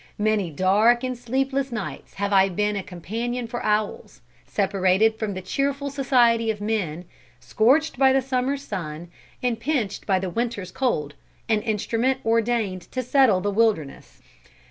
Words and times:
Many 0.17 0.49
dark 0.49 1.03
and 1.03 1.15
sleepless 1.15 1.71
nights 1.71 2.15
have 2.15 2.33
I 2.33 2.49
been 2.49 2.75
a 2.75 2.81
companion 2.81 3.45
for 3.45 3.61
owls, 3.63 4.21
separated 4.47 5.19
from 5.19 5.35
the 5.35 5.43
cheerful 5.43 5.91
society 5.91 6.49
of 6.49 6.59
men, 6.59 7.05
scorched 7.39 7.99
by 7.99 8.11
the 8.11 8.23
summer's 8.23 8.63
sun, 8.63 9.09
and 9.43 9.59
pinched 9.59 10.07
by 10.07 10.17
the 10.17 10.31
winter's 10.31 10.71
cold, 10.71 11.13
an 11.47 11.61
instrument 11.61 12.19
ordained 12.25 12.81
to 12.93 13.03
settle 13.03 13.41
the 13.41 13.51
wilderness." 13.51 14.23